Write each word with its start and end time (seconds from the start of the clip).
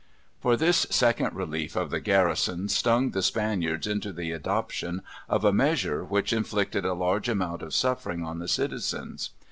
For 0.39 0.57
this 0.57 0.87
second 0.89 1.35
relief 1.35 1.75
of 1.75 1.91
the 1.91 1.99
garrison 1.99 2.69
stung 2.69 3.11
the 3.11 3.21
Spaniards 3.21 3.85
into 3.85 4.11
the 4.11 4.31
adoption 4.31 5.03
of 5.29 5.45
a 5.45 5.53
measure 5.53 6.03
which 6.03 6.33
inflicted 6.33 6.83
a 6.85 6.95
large 6.95 7.29
amount 7.29 7.61
of 7.61 7.75
suffering 7.75 8.25
on 8.25 8.39
the 8.39 8.47
citizens. 8.47 9.29